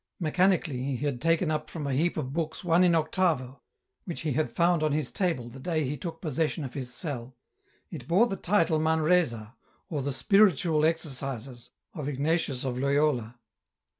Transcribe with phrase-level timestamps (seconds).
[0.19, 3.61] Mechanically he had taken up from a heap of books one in octavo,
[4.05, 7.37] which he had found on his table the day he took possession of his cell;
[7.91, 9.53] it bore the title" Manresa,"
[9.91, 13.39] or the ^' Spiritual Exercises" of Ignatius of Loyola.